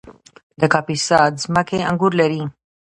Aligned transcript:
د 0.59 0.61
کاپیسا 0.73 1.19
ځمکې 1.43 1.79
انګور 1.89 2.13
لري 2.21 2.41